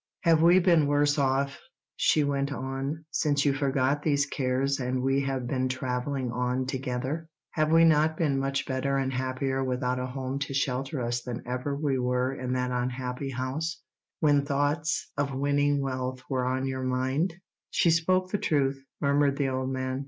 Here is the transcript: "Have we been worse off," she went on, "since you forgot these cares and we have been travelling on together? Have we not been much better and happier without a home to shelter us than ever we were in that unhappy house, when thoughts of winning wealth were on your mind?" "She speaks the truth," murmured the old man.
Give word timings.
"Have 0.21 0.41
we 0.41 0.57
been 0.57 0.87
worse 0.87 1.19
off," 1.19 1.59
she 1.95 2.23
went 2.23 2.51
on, 2.51 3.05
"since 3.11 3.45
you 3.45 3.53
forgot 3.53 4.01
these 4.01 4.25
cares 4.25 4.79
and 4.79 5.03
we 5.03 5.21
have 5.25 5.45
been 5.45 5.69
travelling 5.69 6.31
on 6.31 6.65
together? 6.65 7.27
Have 7.51 7.71
we 7.71 7.85
not 7.85 8.17
been 8.17 8.39
much 8.39 8.65
better 8.65 8.97
and 8.97 9.13
happier 9.13 9.63
without 9.63 9.99
a 9.99 10.07
home 10.07 10.39
to 10.39 10.55
shelter 10.55 11.03
us 11.03 11.21
than 11.21 11.43
ever 11.45 11.75
we 11.75 11.99
were 11.99 12.33
in 12.33 12.53
that 12.53 12.71
unhappy 12.71 13.29
house, 13.29 13.79
when 14.21 14.43
thoughts 14.43 15.11
of 15.17 15.35
winning 15.35 15.79
wealth 15.81 16.23
were 16.27 16.45
on 16.47 16.65
your 16.65 16.81
mind?" 16.81 17.35
"She 17.69 17.91
speaks 17.91 18.31
the 18.31 18.39
truth," 18.39 18.83
murmured 19.01 19.37
the 19.37 19.49
old 19.49 19.69
man. 19.69 19.99